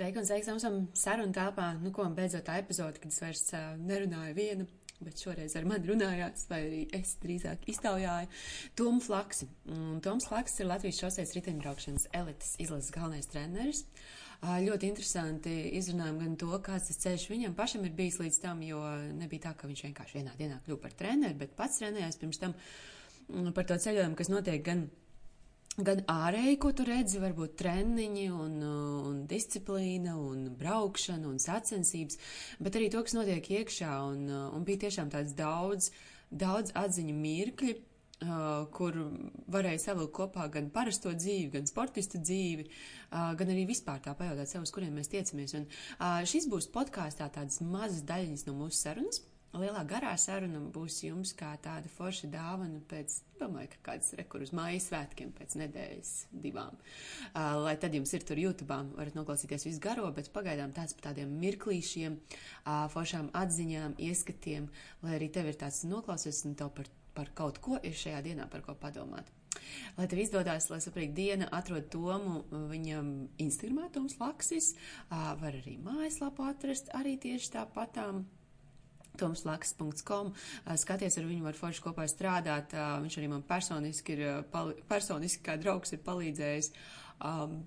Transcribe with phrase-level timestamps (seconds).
[0.00, 0.52] Sveiki un sveiki!
[0.56, 1.66] Esam sarunu telpā.
[1.76, 4.64] Nu, ko beidzot tā epizode, kad es vairs uh, nerunāju viena,
[5.04, 8.30] bet šoreiz ar mani runājāt, vai arī es drīzāk iztaujāju
[8.80, 9.50] Tomu Flaksi.
[9.68, 13.82] Un Toms Flaks ir Latvijas šoseis riteņbraukšanas elites izlases galvenais treneris.
[14.40, 18.64] Uh, ļoti interesanti izrunājām gan to, kāds tas ceļš viņam pašam ir bijis līdz tam,
[18.64, 18.80] jo
[19.20, 22.56] nebija tā, ka viņš vienkārši vienā dienā kļuva par treneri, bet pats trenējās pirms tam
[22.56, 24.88] mm, par to ceļojumu, kas notiek gan
[25.78, 28.56] gan ārēji, ko tu redzi, varbūt treniņi un,
[29.10, 32.18] un disciplīna un braukšana un sacensības,
[32.60, 35.92] bet arī to, kas notiek iekšā un, un bija tiešām tāds daudz,
[36.30, 37.78] daudz atziņu mirkļi,
[38.20, 38.92] Uh, kur
[39.48, 44.50] varēja savilkt kopā gan parasto dzīvi, gan sportistu dzīvi, uh, gan arī vispār tā pajautāt
[44.50, 45.54] sev, uz kuriem mēs tiecamies.
[45.56, 49.22] Un uh, šis būs podkāstā tādas mazas daļiņas no mūsu sarunas.
[49.50, 54.52] Lielā garā saruna būs jums kā tāda forša dāvana pēc, domāju, ka kāds rekur uz
[54.54, 56.12] mājas svētkiem pēc nedēļas
[56.44, 56.76] divām.
[57.32, 61.08] Uh, lai tad jums ir tur YouTube, varat noklausīties visu garo, bet pagaidām tāds par
[61.08, 64.70] tādiem mirklīšiem, uh, foršām atziņām, ieskatiem,
[65.02, 68.46] lai arī tev ir tāds noklausies un tev par, par kaut ko ir šajā dienā
[68.54, 69.34] par ko padomāt.
[69.98, 73.08] Lai tev izdodas, lai saprīt diena, atrod Tomu viņam
[73.42, 74.76] Instagramā, Toms Laksis,
[75.08, 78.28] uh, var arī mājaslapu atrast, arī tieši tāpatām
[79.20, 80.32] tomslaks.com.
[80.82, 82.74] Skaties, ar viņu var forši kopā strādāt.
[83.04, 84.24] Viņš arī man personiski ir,
[84.90, 86.72] personiski kā draugs ir palīdzējis.
[87.20, 87.60] Um,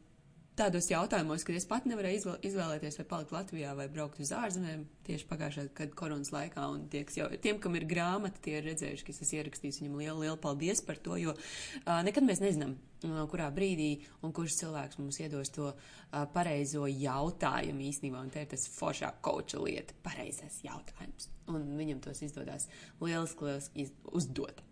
[0.57, 5.27] tādos jautājumos, kad es pat nevarēju izvēlēties, vai palikt Latvijā vai braukt uz ārzemēm, tieši
[5.29, 6.65] pagājušā gada koronas laikā.
[6.93, 10.17] Tieks, jau, tiem, kam ir grāmata, tie ir redzējuši, ka es esmu ierakstījis viņam lielu,
[10.25, 13.91] lielu paldies par to, jo uh, nekad mēs nezinām, uh, kurā brīdī
[14.23, 18.21] un kurš cilvēks mums iedos to uh, pareizo jautājumu īstenībā.
[18.21, 21.31] Un te ir tas foršā koča lieta- pareizais jautājums.
[21.51, 22.69] Un viņam tos izdodas
[23.01, 24.63] lieliski, lieliski uzdot.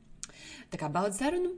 [0.71, 1.55] Tā kā baudu sarunu,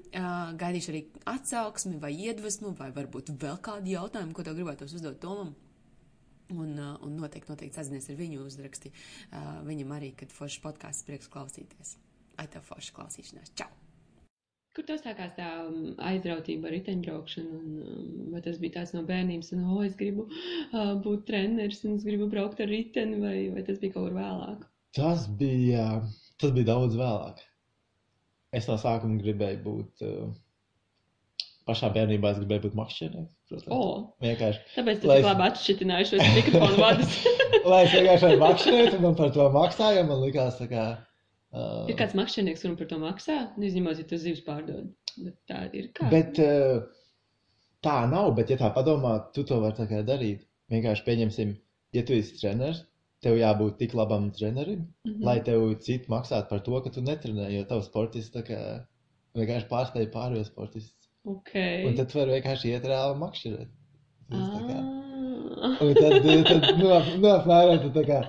[0.59, 5.53] gaidīšu arī atsauksmi vai iedvesmu, vai varbūt vēl kādu jautājumu, ko tev gribētos uzdot Tomam.
[6.53, 8.91] Un, un noteikti, noteikti sazinies ar viņu uzraksti.
[9.65, 11.95] Viņam arī, kad foršs podkāsts prieks klausīties.
[12.37, 13.53] Ai, tev forša klausīšanās.
[13.57, 13.71] Čau!
[14.73, 15.47] Kur tas sākās tā
[16.01, 17.57] aizrautība ar riteņbraukšanu?
[17.59, 21.99] Un, vai tas bija tāds no bērnības, un, oh, es gribu uh, būt treneris, un
[21.99, 24.63] es gribu braukt ar riteni, vai, vai tas bija kaut kur vēlāk?
[24.97, 25.85] Tas bija,
[26.41, 27.45] tas bija daudz vēlāk.
[28.53, 30.03] Es no sākuma gribēju būt.
[30.05, 30.33] Uh,
[31.67, 33.65] pašā bērnībā es gribēju būt makšķernieks.
[33.71, 34.61] Oh, vienkārši.
[34.75, 37.17] Tāpēc tik labi atšķitināji šos mikrofonu vadus.
[37.69, 40.87] lai es vienkārši varu makšķerēt, un man par to maksāja, man likās tā kā.
[41.53, 41.85] Uh...
[41.91, 43.37] Ir kāds makšķernieks, kuram par to maksā?
[43.55, 44.89] Nu, izņemot, ja tas zivs pārdod.
[45.15, 46.09] Bet tā ir kā.
[46.11, 46.83] Bet uh,
[47.85, 50.43] tā nav, bet ja tā padomā, tu to vari tā kā darīt.
[50.73, 51.53] Vienkārši pieņemsim,
[51.93, 52.81] ja tu esi treneris,
[53.23, 55.23] tev jābūt tik labam trenerim, mm -hmm.
[55.27, 58.35] lai tev citi maksātu par to, ka tu netrenē, jo tavs sportists
[59.37, 61.09] vienkārši pārspēja pārējos sportistus.
[61.23, 61.85] Okay.
[61.87, 63.71] Un tad tu vari vienkārši iet reāli makšķerēt.
[64.33, 65.03] Ah.
[65.81, 66.17] Un tad,
[66.49, 66.89] tad nu,
[67.21, 68.19] nu, apmēram tu tā kā.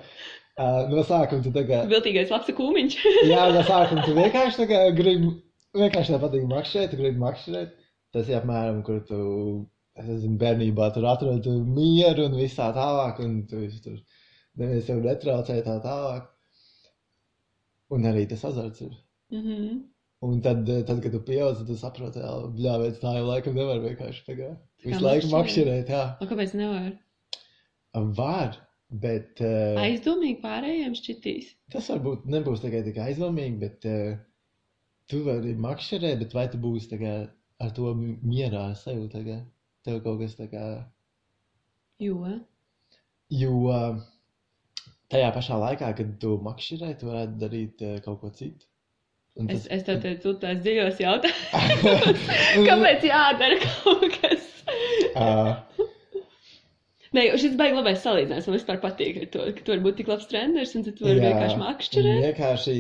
[0.55, 1.81] Uh, no sākuma tu tā kā.
[1.91, 2.99] Viltīgais lapsa kūmiņš.
[3.33, 5.33] jā, no sākuma tu vienkārši tā kā gribi,
[5.75, 7.73] vienkārši tā patīk makšķerēt, tu gribi makšķerēt.
[8.15, 9.19] Tas ir apmēram, kur tu,
[9.99, 13.99] es nezinu, bērnībā tur atrod mieru un viss tā tālāk, un tu visu tur
[14.61, 16.31] neviens tev netraucē tā tālāk.
[17.95, 18.95] Un arī tas azarts ir.
[19.33, 19.83] Mm -hmm.
[20.25, 24.23] Un tad, tad, kad tu pieaug, tad tu saproti, ka tā jau laikam nevar vienkārši
[24.27, 24.61] tagad.
[24.85, 25.91] Visu laiku makšķerēt.
[26.21, 26.93] Un kāpēc nevar?
[28.21, 28.57] Var,
[28.89, 29.41] bet...
[29.41, 31.51] Uh, aizdomīgi pārējiem šķitīs.
[31.75, 34.17] Tas varbūt nebūs tikai tik aizdomīgi, bet uh,
[35.11, 37.29] tu vari makšķerēt, bet vai tu būsi tagad
[37.61, 37.93] ar to
[38.23, 39.09] mierā ar sevi?
[39.85, 40.65] Tev kaut kas tā kā...
[42.01, 42.17] Jo?
[43.29, 43.55] Jo...
[43.69, 44.03] Uh,
[45.13, 48.67] tajā pašā laikā, kad tu makšķerē, tu varētu darīt uh, kaut ko citu.
[49.41, 49.65] Un tas...
[49.65, 52.27] Es, es tev teicu, tās dziļos jautājumus.
[52.69, 54.51] Kāpēc jādara kaut kas?
[55.19, 55.89] uh.
[57.15, 58.47] Nē, šis beigas labais salīdzinājums.
[58.51, 61.29] Man vispār patīk, to, ka tu vari būt tik labs treneris, un tu vari jā,
[61.29, 62.23] vienkārši makšķerēt.
[62.25, 62.75] Vienkārši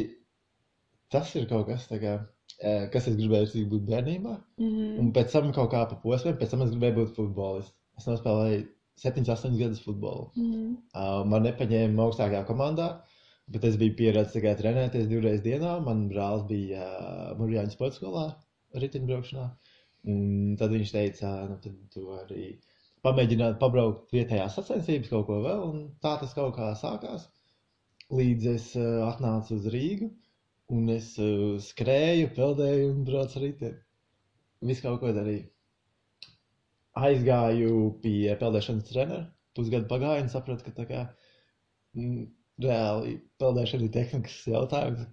[1.14, 2.16] tas ir kaut kas, kā,
[2.90, 4.34] kas es gribēju būt bērnībā.
[4.58, 4.96] Mm -hmm.
[5.02, 7.76] Un pēc tam kaut kā pa posmiem, pēc tam es gribēju būt futbolists.
[7.98, 8.64] Es nospēlēju
[8.96, 10.30] 7, 8 gadus futbolu.
[10.38, 10.76] Mm.
[10.94, 12.88] Uh, man nepaņēma augstākajā komandā,
[13.50, 15.76] bet es biju pieredzējis tikai trenēties divreiz dienā.
[15.84, 18.26] Man brālis bija uh, Mūrjāņu sporta skolā,
[18.84, 19.46] riteņbraukšanā.
[20.14, 22.50] Un tad viņš teica, nu, tad tu arī
[23.04, 25.64] pamēģināt pabraukt vietējās sacensības, kaut ko vēl.
[25.70, 27.26] Un tā tas kaut kā sākās.
[28.14, 30.12] Līdz es uh, atnācu uz Rīgu,
[30.76, 33.80] un es uh, skrēju, peldēju un braucu ar riteni.
[34.64, 35.48] Visu kaut ko darīju
[36.94, 39.26] aizgāju pie peldēšanas trenera.
[39.54, 42.24] Pusgadu pagāju un sapratu, ka tā kā m, mm,
[42.64, 45.06] reāli peldēšana ir tehnikas jautājums.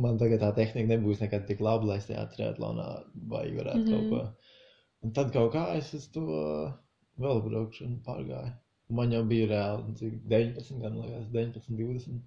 [0.00, 2.86] Man tagad tā tehnika nebūs nekad tik laba, lai es tajā triatlonā
[3.32, 4.10] vai varētu mm -hmm.
[4.10, 4.52] kaut ko.
[5.04, 6.22] Un tad kaut kā es uz to
[7.20, 8.54] vēl braukšanu pārgāju.
[8.88, 12.20] Man jau bija reāli, cik 19 gadu, liekas, 19, 20.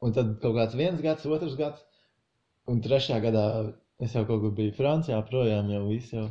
[0.00, 1.84] Un tad kaut kāds viens gads, otrs gads,
[2.66, 3.44] un trešajā gadā
[4.00, 6.28] es jau kaut kur biju Francijā, projām jau viss jau.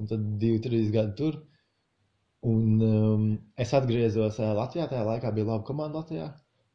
[0.00, 1.40] Un tad divi, trīs gadi tur.
[2.52, 3.26] Un um,
[3.60, 6.28] es atgriezos uh, Latvijā, tajā laikā bija laba komanda Latvijā.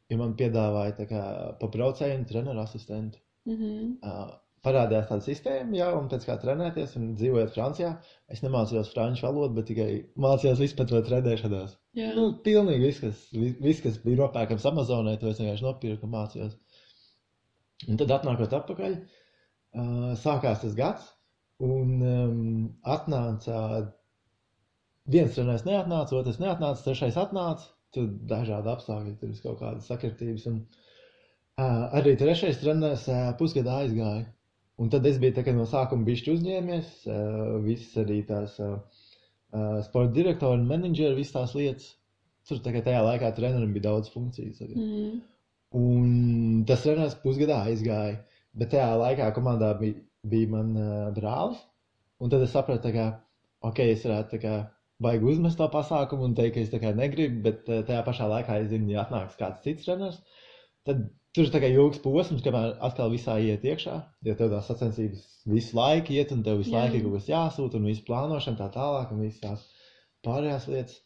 [0.08, 1.22] Ja man piedāvāja kā,
[1.60, 3.20] pa braucēju treneru asistentu.
[3.48, 3.90] Mm -hmm.
[4.02, 7.90] uh, parādījās tāda sistēma, jau un pēc kā trenēties un dzīvojot Francijā.
[8.28, 11.76] Es nemācījos franču valodu, bet tikai mācījos to trenēšanās.
[11.98, 12.16] Yeah.
[12.16, 13.22] Nu, pilnīgi viss, kas,
[13.60, 16.56] viss, kas bija nopērkams Amazonē, to es vienkārši nopirku un mācījos.
[17.88, 21.12] Un tad atnākot atpakaļ, uh, sākās tas gads,
[21.64, 22.42] un um,
[22.86, 23.60] atnāca
[25.10, 27.74] viens trenējs neatnāca, otrs neatnāca, trešais atnāca.
[27.94, 30.44] Tur dažādi apstākļi, tur ir kaut kādas sakritības.
[30.50, 30.58] Un,
[31.56, 34.26] uh, arī trešais treneris uh, pusgadā aizgāja.
[34.78, 38.76] Un tad es biju no sākuma bišķi uzņēmies, uh, visas arī tās uh,
[39.50, 41.94] uh, sporta direktori un menedžeri, visas tās lietas.
[42.48, 44.60] Tur tagad tajā laikā trenerim bija daudz funkcijas.
[44.68, 45.18] Mm.
[45.76, 46.12] Un
[46.68, 48.20] tas treneris pusgadā aizgāja,
[48.56, 51.60] bet tajā laikā komandā bija, bija man uh, brālis.
[52.18, 53.06] Un tad es sapratu, ka,
[53.68, 54.56] ok, es varētu kā,
[55.02, 58.58] baigi uzmest to pasākumu un teikt, ka es kā negribu, bet uh, tajā pašā laikā
[58.62, 60.18] es zinu, ja atnāks kāds cits treneris,
[60.88, 61.06] tad
[61.36, 63.96] Tur ir tikai ilgs posms, kamēr atkal visā iet iekšā.
[64.26, 66.80] Jo tev tās sacensības visu laiku iet, un tev visu Jā.
[66.80, 69.66] laiku ir kaut kas jāsūta, un visu plānošana tā tālāk, un visas tās
[70.26, 70.96] pārējās lietas.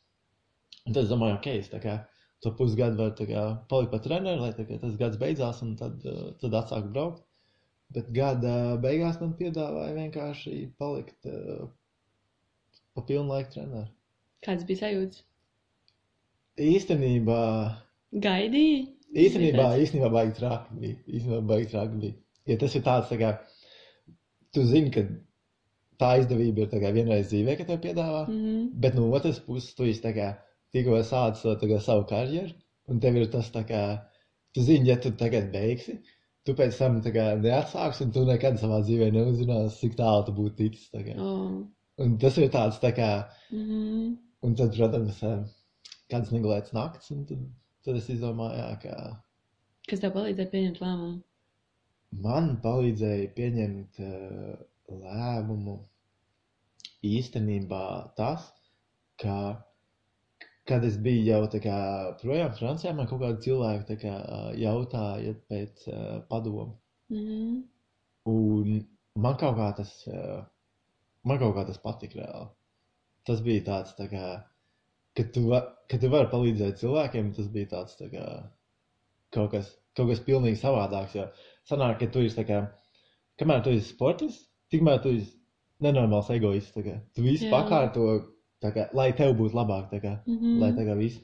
[0.86, 1.98] Un tad es domāju, ok, es kā
[2.42, 3.26] to pusgadu varu
[3.70, 7.26] palikt par treneru, lai kā, tas gads beidzās, un tad, uh, tad atsākt braukt.
[7.92, 11.66] Bet gada beigās man piedāvāja vienkārši palikt uh,
[12.94, 13.90] pa pilnu laiku treneru.
[14.42, 15.22] Kāds bija sajūts?
[16.60, 17.42] Īstenībā.
[18.24, 18.80] Gaidīji?
[19.12, 21.00] Īstenībā, īstenībā baigi traki bija.
[21.06, 22.16] Īstenībā baigi traki bija.
[22.48, 23.32] Ja tas ir tāds, tā kā,
[24.56, 25.04] tu zini, ka
[26.00, 28.64] tā izdevība ir tā kā vienreiz dzīvē, ka tev piedāvā, mm -hmm.
[28.84, 30.32] bet no otras puses tu esi tā kā
[30.72, 32.54] tikko sācis savu karjeru,
[32.88, 33.82] un tev ir tas tā kā,
[34.54, 36.00] tu zini, ja tu tagad beigsi,
[36.46, 40.56] tu pēc tam kā neatsāksi, un tu nekad savā dzīvē neuzzināsi, cik tālu tu būtu
[40.58, 41.16] ticis.
[41.16, 41.62] Oh.
[42.02, 43.10] Un tas ir tāds tā kā,
[43.52, 44.14] mm -hmm.
[44.42, 45.20] un tad, protams,
[46.10, 47.42] kāds negulēts nakts, un tad
[47.82, 48.96] Tad es izdomāju, jā, ka.
[49.90, 51.16] Kas tev palīdzēja pieņemt lēmumu?
[52.22, 54.60] Man palīdzēja pieņemt uh,
[55.02, 55.74] lēmumu
[57.08, 57.82] īstenībā
[58.20, 58.44] tas,
[59.18, 59.38] ka,
[60.68, 61.76] kad es biju jau tā kā
[62.20, 64.14] projām Francijā, man kaut kādi cilvēki kā,
[64.60, 66.76] jautāja pēc uh, padomu.
[67.12, 67.58] Mm.
[68.30, 68.80] Un
[69.18, 70.40] man kaut kā tas, uh,
[71.26, 72.48] man kaut kā tas patika reāli.
[73.26, 74.24] Tas bija tāds tā kā
[75.16, 75.60] ka tu, va,
[75.90, 78.26] ka tu vari palīdzēt cilvēkiem, tas bija tāds tā kā,
[79.34, 81.16] kaut, kas, kaut kas pilnīgi savādāks.
[81.18, 81.28] Jo
[81.68, 82.62] sanāk, ka tu esi, kā,
[83.40, 85.34] kamēr tu esi sportists, tikmēr tu esi
[85.84, 86.72] nenormāls egoists.
[86.72, 88.08] Tu visu pakārto,
[88.62, 90.60] kā, lai tev būtu labāk, kā, mm -hmm.
[90.60, 91.20] lai tā kā viss.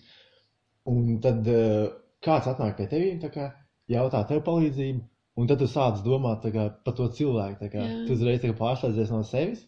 [0.88, 1.88] Un tad uh,
[2.25, 3.52] kāds atnāk pie tevīm, kā,
[3.88, 5.00] jautā tev palīdzību,
[5.37, 7.70] un tad tu sāc domāt kā, par to cilvēku.
[7.73, 9.67] Kā, tu uzreiz pārslēdzies no sevis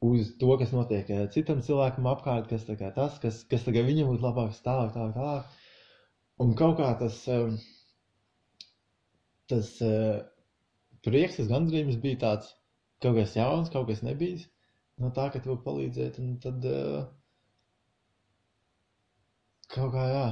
[0.00, 4.24] uz to, kas notiek eh, citam cilvēkam apkārt, kas kā, tas, kas, kas viņam būtu
[4.24, 5.62] labāks, tālāk, tālāk, tālāk.
[6.44, 7.56] Un kaut kā tas, eh,
[9.48, 10.20] tas eh,
[11.06, 12.52] prieks, tas gandrījums bija tāds
[13.02, 14.46] kaut kas jauns, kaut kas nebijis.
[15.02, 16.64] No tā, ka tev palīdzēt, un tad
[19.74, 20.26] kaut kā jā.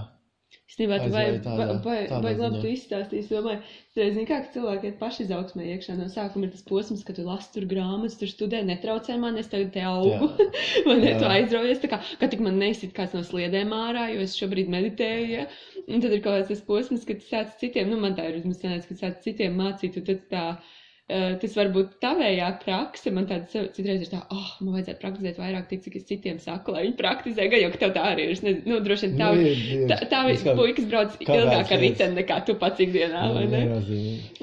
[0.55, 3.35] Īstenībā, tu vajag labi tu izstāstīsi.
[3.35, 3.61] Domāju,
[3.94, 5.97] tu zini, kā cilvēki iet paši izaugsmē iekšā.
[5.99, 9.51] No sākuma ir tas posms, ka tu lasi tur grāmatas, tur studē, netraucē man, es
[9.53, 10.31] tagad te augu.
[10.89, 14.23] man ne, tu aizraujies, tā kā, ka tik man nesit kāds no sliedēm ārā, jo
[14.25, 15.49] es šobrīd meditēju, ja?
[15.85, 18.41] Un tad ir kaut kāds tas posms, kad tu sāc citiem, nu man tā ir
[18.41, 23.11] uzmesināts, ka sāc citiem mācīt, un tad tā Uh, tas var būt tavējā prakse.
[23.13, 26.73] Man tāds citreiz ir tā, oh, man vajadzētu praktizēt vairāk, tik, cik es citiem saku,
[26.73, 28.39] lai viņi praktizē, gan jau ka tev tā arī ir.
[28.44, 32.39] Nezinu, nu, droši vien tā, nu, tā, tā kā, puikas brauc ilgāk ar riteni nekā
[32.49, 33.63] tu pats ikdienā, vai ne?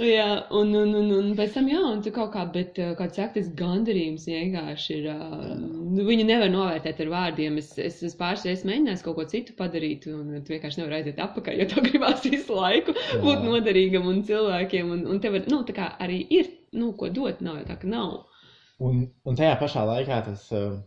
[0.05, 0.27] Jā,
[0.57, 3.49] un, un, un, un pēc tam, jā, un tu kaut kā, bet, kā saka, tas
[3.57, 7.57] gandarījums vienkārši ir, uh, nu, viņu nevar novērtēt ar vārdiem.
[7.61, 11.21] Es, es, es pāris reizes mēģināju kaut ko citu padarīt, un tu vienkārši nevar aiziet
[11.25, 13.21] apakaļ, jo to gribās visu laiku jā.
[13.25, 17.41] būt noderīgam un cilvēkiem, un, un tev, nu, tā kā arī ir nu, ko dot,
[17.45, 18.13] nav jau tā, ka nav.
[18.81, 20.79] Un, un tajā pašā laikā tas, um,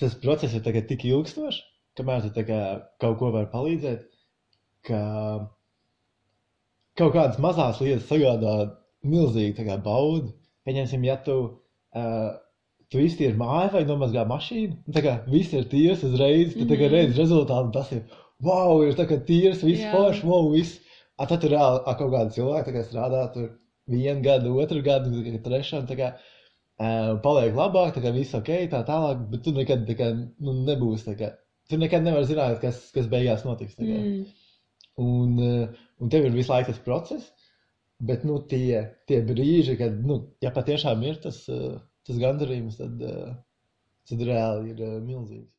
[0.00, 1.60] tas process ir tik ilgstošs,
[1.98, 2.62] kamēr tu kā,
[3.02, 4.08] kaut ko vari palīdzēt,
[4.88, 5.00] ka
[6.98, 8.56] kaut kādas mazas lietas sagādā
[9.06, 10.34] milzīgu baudu.
[10.66, 11.36] Pieņemsim, ja tu,
[11.96, 12.30] uh,
[12.92, 16.92] tu iztīri māju vai nomazgā mašīnu, kā viss ir tīrs uzreiz, tad mm -hmm.
[16.96, 18.02] redz rezultātu, tas ir,
[18.42, 18.94] wow, ir
[19.30, 20.80] tīrs, viss forši, wow, viss.
[21.18, 23.48] A, tad tur reāli kaut kāda cilvēka kā, strādā tur
[23.88, 25.82] vienu gadu, otru gadu, trešā.
[25.98, 30.12] Kā, uh, paliek labāk, tā kā viss ok, tā tālāk, bet tu nekad kā,
[30.44, 31.34] nu, nebūsi kā
[31.68, 33.76] tu nekad nevari zināt, kas, kas beigās notiks.
[33.80, 34.22] Mm.
[35.04, 37.28] Un, uh, un tev ir visu laiku tas process,
[38.08, 41.76] bet nu, tie, tie brīži, kad, nu, ja patiešām ir tas, uh,
[42.08, 43.36] tas gandarījums, tad, uh,
[44.08, 45.52] tad reāli ir uh, milzīgs.